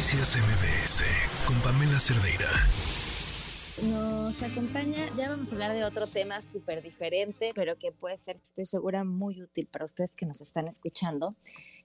Noticias 0.00 0.34
MBS 0.34 1.04
con 1.46 1.60
Pamela 1.60 2.00
Cerdeira. 2.00 2.48
Nos 3.82 4.42
acompaña, 4.42 4.96
ya 5.14 5.28
vamos 5.28 5.50
a 5.50 5.52
hablar 5.52 5.74
de 5.74 5.84
otro 5.84 6.06
tema 6.06 6.40
súper 6.40 6.82
diferente, 6.82 7.52
pero 7.54 7.76
que 7.76 7.92
puede 7.92 8.16
ser, 8.16 8.36
estoy 8.36 8.64
segura, 8.64 9.04
muy 9.04 9.42
útil 9.42 9.68
para 9.70 9.84
ustedes 9.84 10.16
que 10.16 10.24
nos 10.24 10.40
están 10.40 10.68
escuchando. 10.68 11.34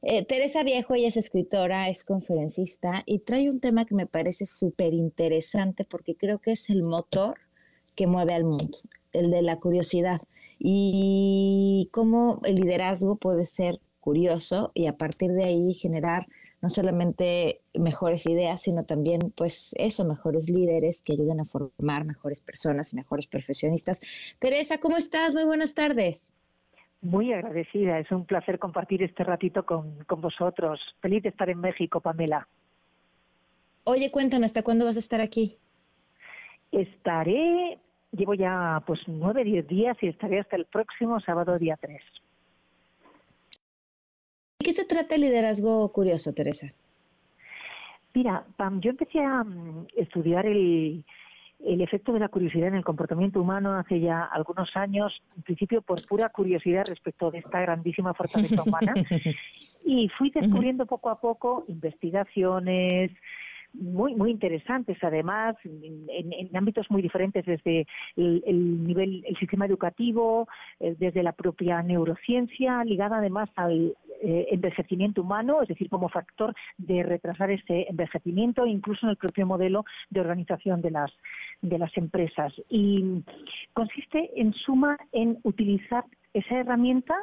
Eh, 0.02 0.24
Teresa 0.24 0.64
Viejo, 0.64 0.96
ella 0.96 1.10
es 1.10 1.18
escritora, 1.18 1.90
es 1.90 2.06
conferencista 2.06 3.04
y 3.06 3.20
trae 3.20 3.50
un 3.50 3.60
tema 3.60 3.84
que 3.84 3.96
me 3.96 4.08
parece 4.08 4.46
súper 4.46 4.94
interesante 4.94 5.84
porque 5.84 6.16
creo 6.16 6.40
que 6.40 6.54
es 6.54 6.70
el 6.70 6.84
motor 6.84 7.38
que 7.96 8.08
mueve 8.08 8.34
al 8.34 8.46
mundo, 8.46 8.78
el 9.12 9.30
de 9.30 9.42
la 9.42 9.58
curiosidad 9.58 10.22
y 10.58 11.90
cómo 11.92 12.40
el 12.46 12.56
liderazgo 12.56 13.18
puede 13.18 13.44
ser 13.44 13.82
curioso 14.06 14.72
y 14.76 14.86
a 14.86 14.94
partir 14.94 15.32
de 15.32 15.46
ahí 15.46 15.74
generar 15.74 16.28
no 16.62 16.70
solamente 16.70 17.62
mejores 17.74 18.28
ideas, 18.28 18.62
sino 18.62 18.84
también 18.84 19.20
pues 19.36 19.74
eso, 19.80 20.06
mejores 20.06 20.48
líderes 20.48 21.02
que 21.02 21.14
ayuden 21.14 21.40
a 21.40 21.46
formar 21.46 22.06
mejores 22.06 22.40
personas 22.40 22.94
y 22.94 22.98
mejores 22.98 23.26
profesionistas. 23.26 24.02
Teresa, 24.40 24.78
¿cómo 24.78 24.96
estás? 24.96 25.34
Muy 25.34 25.46
buenas 25.46 25.74
tardes. 25.74 26.34
Muy 27.02 27.34
agradecida, 27.34 28.00
es 28.00 28.12
un 28.12 28.26
placer 28.26 28.60
compartir 28.60 29.02
este 29.02 29.24
ratito 29.24 29.66
con, 29.66 30.04
con 30.06 30.22
vosotros. 30.22 30.80
Feliz 31.02 31.24
de 31.24 31.30
estar 31.30 31.50
en 31.50 31.60
México, 31.60 32.00
Pamela. 32.00 32.48
Oye, 33.86 34.12
cuéntame, 34.12 34.46
¿hasta 34.46 34.64
cuándo 34.64 34.86
vas 34.86 34.98
a 34.98 35.00
estar 35.00 35.22
aquí? 35.22 35.58
Estaré, 36.72 37.80
llevo 38.12 38.34
ya 38.36 38.84
pues 38.86 39.00
nueve, 39.08 39.44
diez 39.44 39.68
días 39.68 39.98
y 40.02 40.08
estaré 40.08 40.40
hasta 40.40 40.56
el 40.56 40.66
próximo 40.66 41.20
sábado 41.20 41.58
día 41.58 41.78
tres 41.82 42.02
se 44.86 44.96
trata 44.96 45.16
el 45.16 45.22
liderazgo 45.22 45.92
curioso, 45.92 46.34
Teresa? 46.34 46.72
Mira, 48.14 48.46
Pam, 48.56 48.80
yo 48.82 48.92
empecé 48.92 49.20
a 49.20 49.44
mm, 49.44 49.88
estudiar 49.96 50.46
el, 50.46 51.04
el 51.66 51.82
efecto 51.82 52.14
de 52.14 52.20
la 52.20 52.30
curiosidad 52.30 52.68
en 52.68 52.76
el 52.76 52.84
comportamiento 52.84 53.42
humano 53.42 53.74
hace 53.74 54.00
ya 54.00 54.24
algunos 54.24 54.70
años, 54.76 55.22
en 55.36 55.42
principio 55.42 55.82
por 55.82 56.06
pura 56.06 56.30
curiosidad 56.30 56.86
respecto 56.88 57.32
de 57.32 57.40
esta 57.40 57.62
grandísima 57.62 58.14
fortaleza 58.14 58.62
humana, 58.64 58.94
y 59.86 60.08
fui 60.18 60.30
descubriendo 60.30 60.86
poco 60.86 61.10
a 61.10 61.20
poco 61.20 61.66
investigaciones, 61.68 63.12
muy 63.80 64.16
muy 64.16 64.32
interesantes 64.32 64.98
además 65.02 65.56
en, 65.64 66.56
ámbitos 66.56 66.90
muy 66.90 67.02
diferentes 67.02 67.46
desde 67.46 67.86
el, 68.16 68.84
nivel 68.84 69.24
el 69.28 69.38
sistema 69.38 69.66
educativo 69.66 70.48
eh, 70.80 70.96
desde 70.98 71.24
la 71.24 71.34
propia 71.34 71.82
neurociencia 71.82 72.84
ligada 72.84 73.18
además 73.18 73.50
al 73.56 73.96
eh, 74.28 74.48
envejecimiento 74.50 75.22
humano 75.22 75.62
es 75.62 75.68
decir 75.68 75.88
como 75.88 76.10
factor 76.10 76.56
de 76.78 77.04
retrasar 77.04 77.52
ese 77.52 77.86
envejecimiento 77.88 78.66
incluso 78.66 79.06
en 79.06 79.12
el 79.12 79.18
propio 79.18 79.46
modelo 79.46 79.86
de 80.10 80.22
organización 80.22 80.82
de 80.82 80.90
las 80.90 81.12
de 81.62 81.78
las 81.78 81.96
empresas 81.96 82.52
y 82.68 83.24
consiste 83.74 84.32
en 84.36 84.54
suma 84.54 84.98
en 85.12 85.38
utilizar 85.44 86.06
esa 86.34 86.56
herramienta 86.56 87.16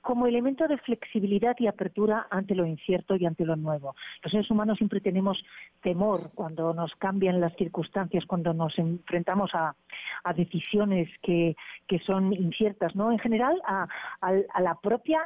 como 0.00 0.26
elemento 0.26 0.66
de 0.66 0.78
flexibilidad 0.78 1.54
y 1.58 1.68
apertura 1.68 2.26
ante 2.30 2.56
lo 2.56 2.66
incierto 2.66 3.16
y 3.16 3.26
ante 3.26 3.44
lo 3.44 3.54
nuevo. 3.54 3.94
Los 4.22 4.32
seres 4.32 4.50
humanos 4.50 4.78
siempre 4.78 5.00
tenemos 5.00 5.44
temor 5.82 6.30
cuando 6.34 6.72
nos 6.74 6.94
cambian 6.96 7.40
las 7.40 7.54
circunstancias, 7.56 8.24
cuando 8.26 8.54
nos 8.54 8.76
enfrentamos 8.78 9.50
a, 9.54 9.76
decisiones 10.34 11.08
que, 11.22 11.54
son 12.06 12.32
inciertas, 12.32 12.96
¿no? 12.96 13.12
En 13.12 13.18
general, 13.18 13.60
a, 13.66 13.86
a 14.20 14.60
la 14.60 14.74
propia 14.76 15.20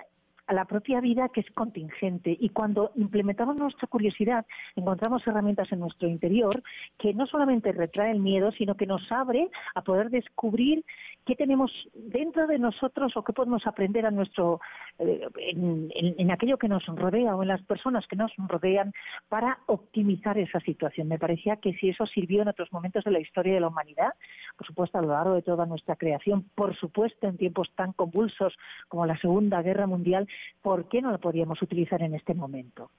a 0.46 0.54
la 0.54 0.64
propia 0.64 1.00
vida 1.00 1.28
que 1.28 1.40
es 1.40 1.50
contingente. 1.52 2.36
Y 2.38 2.50
cuando 2.50 2.92
implementamos 2.96 3.56
nuestra 3.56 3.88
curiosidad, 3.88 4.46
encontramos 4.76 5.26
herramientas 5.26 5.72
en 5.72 5.80
nuestro 5.80 6.08
interior 6.08 6.62
que 6.98 7.14
no 7.14 7.26
solamente 7.26 7.72
retrae 7.72 8.10
el 8.10 8.20
miedo, 8.20 8.52
sino 8.52 8.76
que 8.76 8.86
nos 8.86 9.10
abre 9.10 9.50
a 9.74 9.82
poder 9.82 10.10
descubrir 10.10 10.84
qué 11.24 11.34
tenemos 11.34 11.70
dentro 11.94 12.46
de 12.46 12.58
nosotros 12.58 13.16
o 13.16 13.24
qué 13.24 13.32
podemos 13.32 13.66
aprender 13.66 14.06
a 14.06 14.10
nuestro, 14.10 14.60
eh, 14.98 15.26
en, 15.36 16.30
aquello 16.30 16.58
que 16.58 16.68
nos 16.68 16.84
rodea 16.86 17.34
o 17.36 17.42
en 17.42 17.48
las 17.48 17.62
personas 17.62 18.06
que 18.06 18.16
nos 18.16 18.32
rodean 18.36 18.92
para 19.28 19.58
optimizar 19.66 20.36
esa 20.38 20.60
situación. 20.60 21.08
Me 21.08 21.18
parecía 21.18 21.56
que 21.56 21.74
si 21.74 21.88
eso 21.88 22.06
sirvió 22.06 22.42
en 22.42 22.48
otros 22.48 22.72
momentos 22.72 23.04
de 23.04 23.10
la 23.10 23.20
historia 23.20 23.54
de 23.54 23.60
la 23.60 23.68
humanidad, 23.68 24.12
por 24.56 24.66
supuesto 24.66 24.98
a 24.98 25.02
lo 25.02 25.08
largo 25.08 25.34
de 25.34 25.42
toda 25.42 25.66
nuestra 25.66 25.96
creación, 25.96 26.42
por 26.54 26.76
supuesto 26.76 27.26
en 27.26 27.36
tiempos 27.36 27.70
tan 27.74 27.92
convulsos 27.92 28.54
como 28.88 29.06
la 29.06 29.18
Segunda 29.18 29.62
Guerra 29.62 29.86
Mundial, 29.86 30.28
¿por 30.62 30.88
qué 30.88 31.02
no 31.02 31.10
lo 31.10 31.18
podríamos 31.18 31.60
utilizar 31.62 32.02
en 32.02 32.14
este 32.14 32.34
momento? 32.34 32.90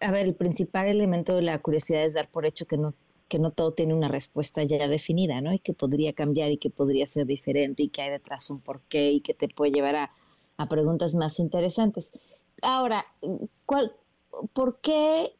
a 0.00 0.12
ver, 0.12 0.26
el 0.26 0.36
principal 0.36 0.86
elemento 0.86 1.34
de 1.34 1.42
la 1.42 1.58
curiosidad 1.58 2.04
es 2.04 2.14
dar 2.14 2.28
por 2.30 2.46
hecho 2.46 2.66
que 2.66 2.78
no 2.78 2.94
que 3.30 3.38
no 3.38 3.52
todo 3.52 3.72
tiene 3.72 3.94
una 3.94 4.08
respuesta 4.08 4.64
ya 4.64 4.88
definida, 4.88 5.40
¿no? 5.40 5.52
Y 5.54 5.60
que 5.60 5.72
podría 5.72 6.12
cambiar 6.12 6.50
y 6.50 6.56
que 6.56 6.68
podría 6.68 7.06
ser 7.06 7.26
diferente 7.26 7.84
y 7.84 7.88
que 7.88 8.02
hay 8.02 8.10
detrás 8.10 8.50
un 8.50 8.60
porqué 8.60 9.12
y 9.12 9.20
que 9.20 9.34
te 9.34 9.46
puede 9.46 9.70
llevar 9.70 9.94
a, 9.94 10.10
a 10.56 10.68
preguntas 10.68 11.14
más 11.14 11.38
interesantes. 11.38 12.12
Ahora, 12.60 13.06
¿cuál, 13.66 13.92
¿por 14.52 14.80
qué 14.80 15.32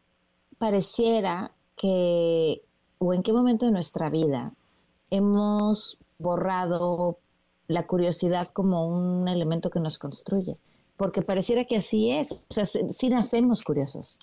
pareciera 0.57 1.53
que, 1.77 2.63
o 3.03 3.15
en 3.15 3.23
qué 3.23 3.33
momento 3.33 3.65
de 3.65 3.73
nuestra 3.73 4.11
vida 4.11 4.53
hemos 5.11 5.99
borrado 6.19 7.19
la 7.67 7.87
curiosidad 7.87 8.49
como 8.53 8.87
un 8.87 9.27
elemento 9.27 9.71
que 9.71 9.81
nos 9.81 9.99
construye, 9.99 10.59
porque 10.97 11.23
pareciera 11.23 11.65
que 11.65 11.77
así 11.77 12.11
es, 12.11 12.45
o 12.51 12.53
sea, 12.55 12.67
sí 12.67 13.09
nacemos 13.09 13.63
curiosos. 13.63 14.19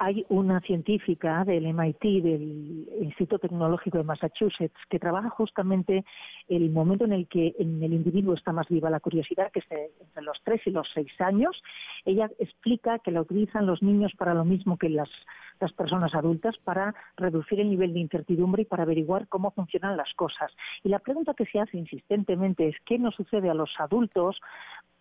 Hay 0.00 0.24
una 0.28 0.60
científica 0.60 1.44
del 1.44 1.66
MIT, 1.66 2.22
del 2.22 2.88
Instituto 3.00 3.40
Tecnológico 3.40 3.98
de 3.98 4.04
Massachusetts, 4.04 4.78
que 4.88 5.00
trabaja 5.00 5.28
justamente 5.30 6.04
el 6.46 6.70
momento 6.70 7.04
en 7.04 7.12
el 7.12 7.26
que 7.26 7.56
en 7.58 7.82
el 7.82 7.92
individuo 7.92 8.34
está 8.34 8.52
más 8.52 8.68
viva 8.68 8.90
la 8.90 9.00
curiosidad, 9.00 9.50
que 9.50 9.58
es 9.58 9.66
entre 10.00 10.22
los 10.22 10.40
3 10.44 10.60
y 10.66 10.70
los 10.70 10.88
6 10.94 11.20
años. 11.20 11.60
Ella 12.04 12.30
explica 12.38 13.00
que 13.00 13.10
la 13.10 13.22
utilizan 13.22 13.66
los 13.66 13.82
niños 13.82 14.12
para 14.16 14.34
lo 14.34 14.44
mismo 14.44 14.78
que 14.78 14.88
las, 14.88 15.10
las 15.58 15.72
personas 15.72 16.14
adultas, 16.14 16.56
para 16.58 16.94
reducir 17.16 17.58
el 17.58 17.68
nivel 17.68 17.92
de 17.92 18.00
incertidumbre 18.00 18.62
y 18.62 18.66
para 18.66 18.84
averiguar 18.84 19.26
cómo 19.26 19.50
funcionan 19.50 19.96
las 19.96 20.14
cosas. 20.14 20.52
Y 20.84 20.90
la 20.90 21.00
pregunta 21.00 21.34
que 21.34 21.46
se 21.46 21.58
hace 21.58 21.76
insistentemente 21.76 22.68
es 22.68 22.76
qué 22.86 22.98
nos 22.98 23.16
sucede 23.16 23.50
a 23.50 23.54
los 23.54 23.74
adultos 23.80 24.40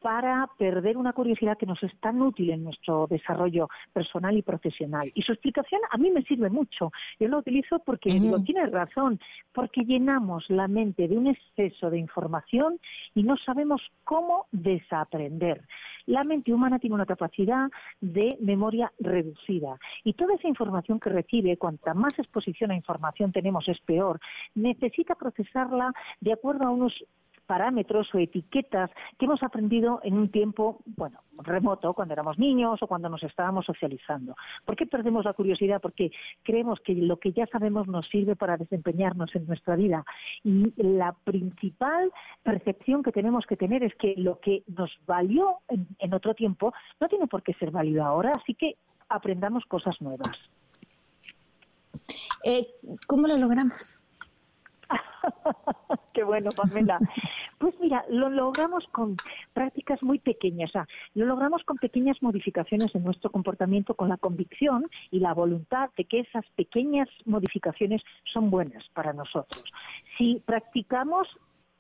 para 0.02 0.48
perder 0.58 0.98
una 0.98 1.14
curiosidad 1.14 1.58
que 1.58 1.66
nos 1.66 1.82
es 1.84 1.98
tan 2.00 2.22
útil 2.22 2.52
en 2.52 2.64
nuestro 2.64 3.08
desarrollo 3.08 3.68
personal 3.94 4.38
y 4.38 4.42
profesional. 4.42 5.12
Y 5.16 5.24
su 5.24 5.32
explicación 5.32 5.82
a 5.90 5.98
mí 5.98 6.12
me 6.12 6.22
sirve 6.24 6.50
mucho. 6.50 6.92
Yo 7.20 7.28
lo 7.28 7.40
utilizo 7.40 7.80
porque 7.80 8.12
digo, 8.12 8.42
tiene 8.44 8.68
razón, 8.68 9.20
porque 9.52 9.86
llenamos 9.86 10.50
la 10.50 10.68
mente 10.68 11.08
de 11.08 11.18
un 11.18 11.28
exceso 11.28 11.90
de 11.90 11.98
información 11.98 12.80
y 13.16 13.24
no 13.24 13.38
sabemos 13.38 13.82
cómo 14.04 14.46
desaprender. 14.52 15.64
La 16.06 16.24
mente 16.24 16.54
humana 16.54 16.80
tiene 16.80 16.96
una 16.96 17.06
capacidad 17.06 17.70
de 18.00 18.38
memoria 18.40 18.92
reducida 19.00 19.78
y 20.04 20.14
toda 20.14 20.36
esa 20.36 20.48
información 20.48 21.00
que 21.00 21.10
recibe, 21.10 21.58
cuanta 21.58 21.94
más 21.94 22.18
exposición 22.18 22.72
a 22.72 22.76
información 22.76 23.32
tenemos 23.32 23.68
es 23.68 23.80
peor, 23.82 24.20
necesita 24.56 25.16
procesarla 25.16 25.92
de 26.22 26.34
acuerdo 26.34 26.68
a 26.68 26.72
unos 26.72 27.04
parámetros 27.48 28.14
o 28.14 28.20
etiquetas 28.20 28.92
que 29.18 29.26
hemos 29.26 29.42
aprendido 29.42 30.00
en 30.04 30.16
un 30.16 30.30
tiempo, 30.30 30.82
bueno, 30.86 31.22
remoto, 31.40 31.94
cuando 31.94 32.14
éramos 32.14 32.38
niños 32.38 32.82
o 32.82 32.88
cuando 32.88 33.10
nos 33.10 33.24
estábamos 33.24 33.66
socializando. 33.66 34.36
¿Por 34.66 34.76
qué 34.76 34.86
perdemos 34.86 35.26
la 35.26 35.34
curiosidad? 35.34 35.82
Porque 35.82 36.12
creemos 36.44 36.80
que 36.82 36.94
lo 36.94 37.18
que 37.18 37.32
ya 37.32 37.48
sabemos 37.48 37.88
nos 37.88 38.08
sirve 38.08 38.36
para 38.36 38.58
desempeñarnos 38.58 39.36
en 39.36 39.48
nuestra 39.48 39.76
vida. 39.76 40.06
Y 40.44 40.74
la 40.76 41.14
principal 41.24 42.12
percepción 42.44 43.04
que 43.04 43.12
tenemos 43.12 43.46
que 43.46 43.58
tener 43.58 43.84
es 43.84 43.96
que 43.96 44.14
lo 44.18 44.40
que 44.40 44.64
nos 44.68 44.92
valió 45.06 45.60
en, 45.68 46.14
otro 46.14 46.34
tiempo 46.34 46.74
no 47.00 47.08
tiene 47.08 47.28
por 47.28 47.44
qué 47.44 47.54
ser 47.54 47.72
válido 47.72 48.04
ahora, 48.04 48.34
así 48.36 48.54
que 48.54 48.76
aprendamos 49.10 49.66
cosas 49.66 50.02
nuevas. 50.02 50.38
Eh, 52.44 52.66
¿Cómo 53.08 53.28
lo 53.28 53.38
logramos? 53.38 54.04
Qué 56.14 56.24
bueno, 56.24 56.50
Pamela. 56.52 57.00
Pues 57.58 57.76
mira, 57.80 58.04
lo 58.10 58.30
logramos 58.30 58.88
con 58.92 59.20
prácticas 59.54 60.02
muy 60.02 60.20
pequeñas, 60.20 60.70
o 60.70 60.74
sea, 60.74 60.88
lo 61.14 61.26
logramos 61.26 61.64
con 61.64 61.78
pequeñas 61.78 62.22
modificaciones 62.22 62.94
en 62.96 63.04
nuestro 63.04 63.32
comportamiento, 63.32 63.96
con 63.96 64.10
la 64.10 64.18
convicción 64.18 64.88
y 65.12 65.20
la 65.20 65.34
voluntad 65.34 65.90
de 65.98 66.06
que 66.06 66.22
esas 66.22 66.46
pequeñas 66.56 67.08
modificaciones 67.26 68.02
son 68.26 68.50
buenas 68.50 68.88
para 68.94 69.14
nosotros. 69.14 69.64
Si 70.18 70.42
practicamos 70.46 71.28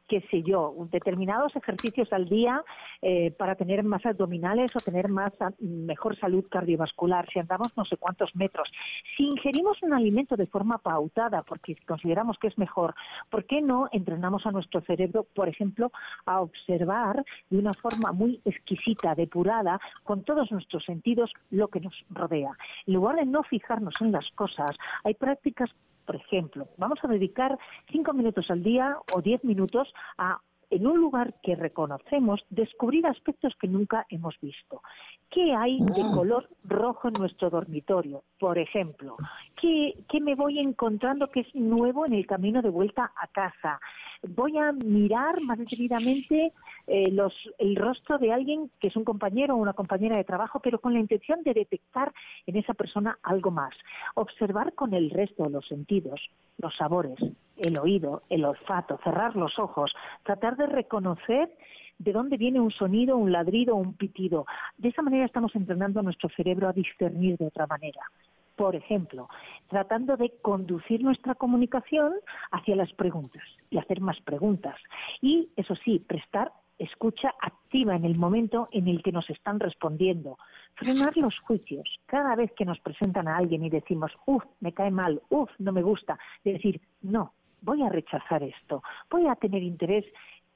qué 0.07 0.21
sé 0.31 0.41
yo, 0.43 0.73
determinados 0.91 1.55
ejercicios 1.55 2.11
al 2.13 2.29
día 2.29 2.63
eh, 3.01 3.31
para 3.31 3.55
tener 3.55 3.83
más 3.83 4.05
abdominales 4.05 4.75
o 4.75 4.79
tener 4.79 5.09
más 5.09 5.31
ah, 5.39 5.51
mejor 5.59 6.17
salud 6.17 6.45
cardiovascular, 6.49 7.27
si 7.31 7.39
andamos 7.39 7.67
no 7.75 7.85
sé 7.85 7.97
cuántos 7.97 8.35
metros. 8.35 8.71
Si 9.15 9.23
ingerimos 9.23 9.81
un 9.83 9.93
alimento 9.93 10.35
de 10.35 10.47
forma 10.47 10.77
pautada 10.77 11.43
porque 11.43 11.75
consideramos 11.85 12.37
que 12.39 12.47
es 12.47 12.57
mejor, 12.57 12.95
¿por 13.29 13.45
qué 13.45 13.61
no 13.61 13.89
entrenamos 13.91 14.45
a 14.45 14.51
nuestro 14.51 14.81
cerebro, 14.81 15.25
por 15.35 15.49
ejemplo, 15.49 15.91
a 16.25 16.41
observar 16.41 17.23
de 17.49 17.57
una 17.57 17.73
forma 17.73 18.11
muy 18.11 18.41
exquisita, 18.45 19.15
depurada, 19.15 19.79
con 20.03 20.23
todos 20.23 20.51
nuestros 20.51 20.85
sentidos, 20.85 21.31
lo 21.51 21.67
que 21.67 21.81
nos 21.81 21.93
rodea? 22.09 22.51
En 22.85 22.93
lugar 22.93 23.17
de 23.17 23.25
no 23.25 23.43
fijarnos 23.43 23.95
en 24.01 24.11
las 24.11 24.29
cosas, 24.31 24.71
hay 25.03 25.13
prácticas 25.13 25.69
por 26.07 26.15
ejemplo, 26.15 26.69
vamos 26.77 26.99
a 27.03 27.07
dedicar 27.07 27.59
cinco 27.91 28.13
minutos 28.13 28.49
al 28.49 28.63
día 28.63 28.97
o 29.07 29.21
diez 29.21 29.43
minutos 29.43 29.93
a 30.17 30.39
en 30.69 30.85
un 30.85 30.99
lugar 30.99 31.35
que 31.41 31.55
reconocemos, 31.55 32.45
descubrir 32.49 33.05
aspectos 33.07 33.55
que 33.59 33.67
nunca 33.67 34.05
hemos 34.09 34.39
visto. 34.41 34.81
¿Qué 35.29 35.53
hay 35.53 35.79
de 35.79 36.01
ah. 36.01 36.11
color 36.13 36.49
rojo 36.63 37.07
en 37.07 37.13
nuestro 37.19 37.49
dormitorio? 37.49 38.23
Por 38.39 38.57
ejemplo, 38.57 39.15
¿qué, 39.59 39.93
me 40.21 40.35
voy 40.35 40.59
encontrando 40.59 41.27
que 41.27 41.41
es 41.41 41.55
nuevo 41.55 42.05
en 42.05 42.13
el 42.13 42.25
camino 42.25 42.61
de 42.61 42.69
vuelta 42.69 43.11
a 43.15 43.27
casa? 43.27 43.79
Voy 44.27 44.57
a 44.57 44.71
mirar 44.71 45.41
más 45.41 45.57
detenidamente 45.57 46.53
eh, 46.87 47.11
los, 47.11 47.33
el 47.59 47.75
rostro 47.75 48.17
de 48.17 48.33
alguien 48.33 48.69
que 48.79 48.87
es 48.87 48.95
un 48.95 49.03
compañero 49.03 49.55
o 49.55 49.57
una 49.57 49.73
compañera 49.73 50.17
de 50.17 50.23
trabajo, 50.23 50.59
pero 50.59 50.79
con 50.79 50.93
la 50.93 50.99
intención 50.99 51.43
de 51.43 51.53
detectar 51.53 52.13
en 52.45 52.57
esa 52.57 52.73
persona 52.73 53.19
algo 53.23 53.51
más. 53.51 53.73
Observar 54.15 54.73
con 54.73 54.93
el 54.93 55.09
resto 55.09 55.43
de 55.43 55.51
los 55.51 55.67
sentidos, 55.67 56.19
los 56.57 56.75
sabores, 56.75 57.19
el 57.59 57.77
oído, 57.79 58.23
el 58.29 58.45
olfato, 58.45 58.99
cerrar 59.03 59.35
los 59.35 59.59
ojos, 59.59 59.95
tratar 60.23 60.57
de 60.57 60.67
reconocer 60.67 61.49
de 61.99 62.11
dónde 62.11 62.37
viene 62.37 62.59
un 62.59 62.71
sonido, 62.71 63.17
un 63.17 63.31
ladrido 63.31 63.75
un 63.75 63.93
pitido. 63.93 64.45
De 64.77 64.89
esa 64.89 65.01
manera 65.01 65.25
estamos 65.25 65.55
entrenando 65.55 65.99
a 65.99 66.03
nuestro 66.03 66.29
cerebro 66.29 66.67
a 66.67 66.73
discernir 66.73 67.37
de 67.37 67.47
otra 67.47 67.67
manera. 67.67 68.01
Por 68.55 68.75
ejemplo, 68.75 69.29
tratando 69.67 70.17
de 70.17 70.33
conducir 70.41 71.03
nuestra 71.03 71.35
comunicación 71.35 72.13
hacia 72.51 72.75
las 72.75 72.91
preguntas 72.93 73.43
y 73.69 73.77
hacer 73.77 74.01
más 74.01 74.19
preguntas. 74.21 74.75
Y, 75.21 75.49
eso 75.55 75.75
sí, 75.75 75.99
prestar 75.99 76.51
escucha 76.79 77.33
activa 77.41 77.95
en 77.95 78.05
el 78.05 78.19
momento 78.19 78.69
en 78.71 78.87
el 78.87 79.01
que 79.01 79.11
nos 79.11 79.29
están 79.29 79.59
respondiendo. 79.59 80.37
Frenar 80.75 81.15
los 81.17 81.39
juicios. 81.39 81.99
Cada 82.05 82.35
vez 82.35 82.51
que 82.53 82.65
nos 82.65 82.79
presentan 82.79 83.27
a 83.27 83.37
alguien 83.37 83.63
y 83.63 83.69
decimos, 83.69 84.11
uff, 84.25 84.43
me 84.59 84.73
cae 84.73 84.91
mal, 84.91 85.21
uff, 85.29 85.49
no 85.57 85.71
me 85.71 85.81
gusta, 85.81 86.19
decir, 86.43 86.81
no, 87.01 87.33
voy 87.61 87.83
a 87.83 87.89
rechazar 87.89 88.43
esto, 88.43 88.83
voy 89.09 89.27
a 89.27 89.35
tener 89.35 89.63
interés 89.63 90.05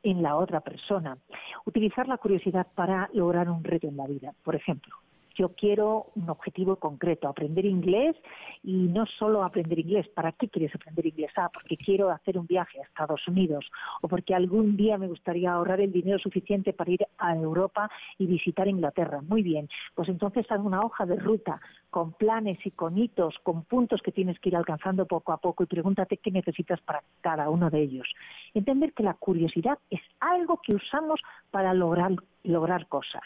en 0.04 0.22
la 0.22 0.36
otra 0.36 0.62
persona. 0.62 1.18
Utilizar 1.66 2.08
la 2.08 2.18
curiosidad 2.18 2.68
para 2.74 3.10
lograr 3.14 3.50
un 3.50 3.64
reto 3.64 3.88
en 3.88 3.98
la 3.98 4.08
vida. 4.08 4.34
Por 4.44 4.56
ejemplo, 4.56 4.96
yo 5.36 5.50
quiero 5.50 6.08
un 6.16 6.30
objetivo 6.30 6.76
concreto, 6.78 7.28
aprender 7.28 7.66
inglés 7.66 8.16
y 8.64 8.74
no 8.74 9.06
solo 9.06 9.44
aprender 9.44 9.80
inglés. 9.80 10.08
¿Para 10.10 10.32
qué 10.34 10.50
quieres 10.50 10.74
aprender 10.76 11.06
inglés? 11.06 11.32
Ah, 11.38 11.50
porque 11.54 11.76
quiero 11.76 12.10
hacer 12.10 12.38
un 12.38 12.48
viaje 12.48 12.80
a 12.80 12.84
Estados 12.84 13.28
Unidos 13.28 13.66
o 14.02 14.08
porque 14.08 14.36
algún 14.36 14.78
día 14.78 14.98
me 14.98 15.08
gustaría 15.08 15.54
ahorrar 15.54 15.82
el 15.82 15.92
dinero 15.92 16.20
suficiente 16.20 16.74
para 16.74 16.92
ir 16.92 17.08
a 17.18 17.36
Europa 17.36 17.90
y 18.18 18.26
visitar 18.26 18.68
Inglaterra. 18.68 19.22
Muy 19.22 19.42
bien, 19.42 19.70
pues 19.96 20.10
entonces 20.10 20.46
haz 20.50 20.60
una 20.60 20.80
hoja 20.80 21.06
de 21.06 21.16
ruta 21.16 21.60
con 21.90 22.14
planes 22.14 22.58
y 22.66 22.72
con 22.72 22.98
hitos, 22.98 23.38
con 23.44 23.64
puntos 23.64 24.02
que 24.02 24.12
tienes 24.12 24.40
que 24.40 24.50
ir 24.50 24.56
alcanzando 24.56 25.06
poco 25.06 25.34
a 25.34 25.38
poco 25.38 25.64
y 25.64 25.68
pregúntate 25.68 26.18
qué 26.18 26.32
necesitas 26.32 26.80
para 26.82 27.04
cada 27.22 27.50
uno 27.50 27.70
de 27.70 27.82
ellos. 27.82 28.08
Entender 28.54 28.94
que 28.94 29.04
la 29.04 29.14
curiosidad 29.14 29.78
es 29.90 30.02
algo 30.20 30.62
que 30.62 30.76
usamos 30.76 31.20
para 31.52 31.74
lograr, 31.74 32.12
lograr 32.44 32.88
cosas 32.88 33.24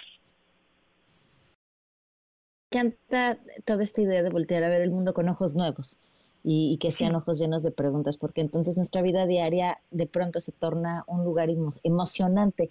encanta 2.75 3.39
toda 3.63 3.83
esta 3.83 4.01
idea 4.01 4.21
de 4.21 4.29
voltear 4.29 4.63
a 4.63 4.69
ver 4.69 4.81
el 4.81 4.91
mundo 4.91 5.13
con 5.13 5.29
ojos 5.29 5.55
nuevos 5.55 5.97
y, 6.43 6.77
que 6.77 6.91
sean 6.91 7.15
ojos 7.15 7.39
llenos 7.39 7.63
de 7.63 7.71
preguntas, 7.71 8.17
porque 8.17 8.41
entonces 8.41 8.75
nuestra 8.75 9.01
vida 9.01 9.25
diaria 9.25 9.79
de 9.89 10.05
pronto 10.05 10.39
se 10.39 10.51
torna 10.51 11.03
un 11.07 11.23
lugar 11.23 11.49
emocionante. 11.83 12.69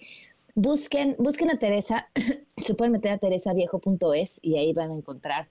Busquen, 0.53 1.15
busquen 1.19 1.49
a 1.49 1.59
Teresa, 1.59 2.07
se 2.57 2.73
pueden 2.75 2.93
meter 2.93 3.11
a 3.11 3.17
teresaviejo.es 3.17 4.39
y 4.41 4.57
ahí 4.57 4.71
van 4.71 4.91
a 4.91 4.95
encontrar 4.95 5.49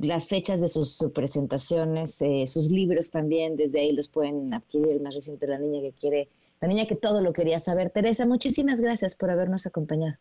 las 0.00 0.26
fechas 0.26 0.60
de 0.60 0.68
sus, 0.68 0.98
presentaciones, 1.14 2.20
eh, 2.22 2.46
sus 2.46 2.70
libros 2.70 3.10
también, 3.10 3.56
desde 3.56 3.80
ahí 3.80 3.92
los 3.92 4.08
pueden 4.08 4.54
adquirir. 4.54 4.88
El 4.88 5.00
más 5.00 5.14
reciente, 5.14 5.46
La 5.46 5.58
niña 5.58 5.82
que 5.82 5.92
quiere, 5.92 6.28
la 6.60 6.68
niña 6.68 6.86
que 6.86 6.96
todo 6.96 7.20
lo 7.20 7.32
quería 7.32 7.58
saber. 7.58 7.90
Teresa, 7.90 8.24
muchísimas 8.24 8.80
gracias 8.80 9.16
por 9.16 9.30
habernos 9.30 9.66
acompañado 9.66 10.16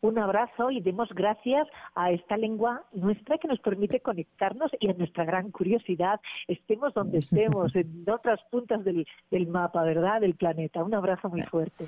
un 0.00 0.18
abrazo 0.18 0.70
y 0.70 0.80
demos 0.80 1.08
gracias 1.10 1.66
a 1.94 2.10
esta 2.10 2.36
lengua 2.36 2.84
nuestra 2.92 3.38
que 3.38 3.48
nos 3.48 3.58
permite 3.60 4.00
conectarnos 4.00 4.70
y 4.80 4.88
a 4.88 4.94
nuestra 4.94 5.24
gran 5.24 5.50
curiosidad, 5.50 6.20
estemos 6.46 6.94
donde 6.94 7.18
estemos, 7.18 7.74
en 7.74 8.04
otras 8.08 8.40
puntas 8.50 8.84
del, 8.84 9.06
del 9.30 9.46
mapa, 9.46 9.82
¿verdad? 9.82 10.20
Del 10.20 10.34
planeta. 10.34 10.82
Un 10.82 10.94
abrazo 10.94 11.28
muy 11.28 11.42
fuerte. 11.42 11.86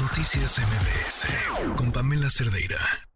Noticias 0.00 0.58
MBS 0.58 1.76
con 1.76 1.92
Pamela 1.92 2.30
Cerdeira. 2.30 3.09